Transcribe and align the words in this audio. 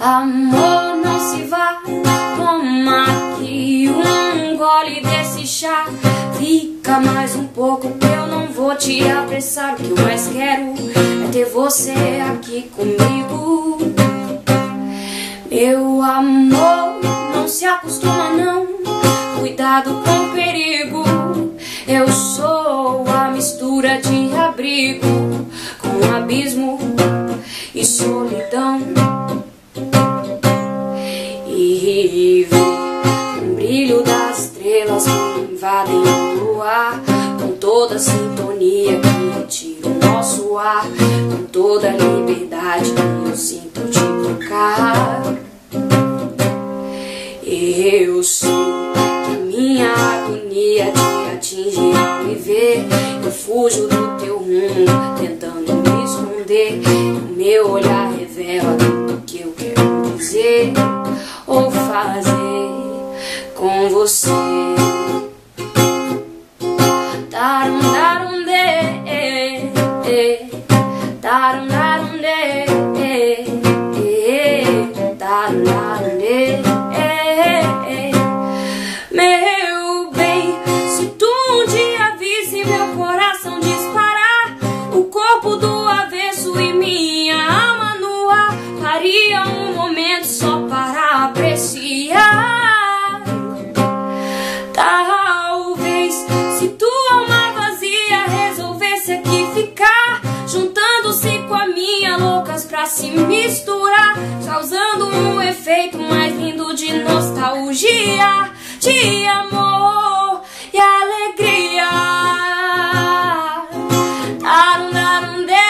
Amor 0.00 0.96
não 1.04 1.20
se 1.30 1.44
vá, 1.44 1.80
toma 2.36 3.04
aqui 3.04 3.88
um 3.88 4.56
gole 4.56 5.00
desse 5.02 5.46
chá 5.46 5.86
Fica 6.36 6.98
mais 6.98 7.36
um 7.36 7.46
pouco 7.46 7.92
que 7.92 8.06
eu 8.06 8.26
não 8.26 8.48
vou 8.48 8.74
te 8.74 9.08
apressar 9.08 9.74
O 9.74 9.76
que 9.76 9.90
eu 9.90 9.96
mais 10.04 10.26
quero 10.26 10.74
é 11.24 11.30
ter 11.30 11.44
você 11.44 11.92
aqui 12.28 12.68
comigo 12.74 13.78
Meu 15.48 16.02
amor, 16.02 17.00
não 17.32 17.46
se 17.46 17.64
acostuma 17.66 18.30
não 18.30 18.66
Cuidado 19.38 20.02
com 20.02 20.10
o 20.10 20.32
eu 21.88 22.06
sou 22.12 23.06
a 23.08 23.30
mistura 23.30 23.98
de 23.98 24.36
abrigo 24.36 25.06
com 25.80 26.14
abismo 26.14 26.78
e 27.74 27.82
solidão. 27.82 28.78
E 31.46 32.46
ver 32.50 33.42
um 33.42 33.54
brilho 33.54 34.02
das 34.02 34.38
estrelas 34.38 35.04
que 35.04 35.52
invadem 35.54 35.96
o 35.96 36.52
luar 36.52 37.00
com 37.40 37.52
toda 37.52 37.94
a 37.94 37.98
sintonia 37.98 39.00
que 39.00 39.38
retira 39.38 39.88
o 39.88 39.94
nosso 40.04 40.58
ar, 40.58 40.84
com 40.84 41.44
toda 41.44 41.88
a 41.88 41.96
liberdade 41.96 42.92
que 42.92 43.30
eu 43.30 43.34
sinto 43.34 43.80
de 43.88 43.98
tocar. 43.98 45.34
Eu 47.46 48.22
sei 48.22 48.67
ver. 52.58 52.84
Eu 53.24 53.30
fujo 53.30 53.86
do 53.86 54.18
teu 54.18 54.38
rumo, 54.38 54.84
tentando 55.18 55.74
me 55.74 56.04
esconder. 56.04 56.80
O 57.30 57.34
meu 57.36 57.70
olhar 57.70 58.10
revela 58.12 58.76
tudo 58.76 59.22
que 59.26 59.42
eu 59.42 59.52
quero 59.52 60.16
dizer 60.16 60.72
ou 61.46 61.70
fazer 61.70 62.32
com 63.54 63.88
você. 63.90 64.30
Darum, 67.30 67.92
darum, 67.92 68.44
de, 68.44 69.68
darum, 71.20 71.68
darum, 71.68 71.87
se 102.98 103.10
misturar, 103.12 104.16
causando 104.44 105.06
um 105.06 105.40
efeito 105.40 105.96
mais 106.00 106.34
lindo 106.34 106.74
de 106.74 106.92
nostalgia, 106.94 108.50
de 108.80 109.24
amor 109.24 110.42
e 110.74 110.80
alegria. 110.80 111.88
Tarum, 114.42 114.90
darum, 114.90 115.46
de, 115.46 115.68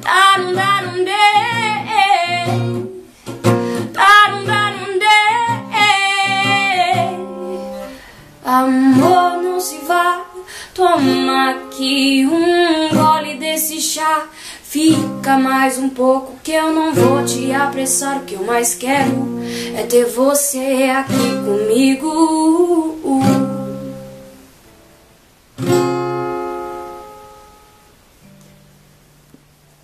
tarum, 0.00 0.54
darum, 0.54 1.04
de. 1.04 1.26
Darum, 3.92 4.44
darum, 4.44 4.98
de. 5.00 5.18
Amor, 8.44 9.42
não 9.42 9.58
se 9.58 9.78
vá, 9.78 10.24
toma 10.72 11.50
aqui 11.50 12.24
um 12.24 12.88
gole 12.94 13.34
desse 13.34 13.80
chá. 13.80 14.28
Fica 14.70 15.36
mais 15.36 15.78
um 15.78 15.88
pouco 15.88 16.36
que 16.44 16.52
eu 16.52 16.72
não 16.72 16.94
vou 16.94 17.24
te 17.24 17.50
apressar. 17.50 18.18
O 18.18 18.20
que 18.20 18.34
eu 18.34 18.44
mais 18.44 18.72
quero 18.72 19.40
é 19.76 19.82
ter 19.82 20.04
você 20.04 20.84
aqui 20.94 21.12
comigo. 21.44 23.39